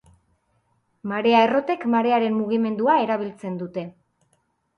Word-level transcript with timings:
Marea-errotek 1.11 1.85
marearen 1.97 2.33
mugimendua 2.39 2.97
erabiltzen 3.03 3.61
dute. 3.61 3.87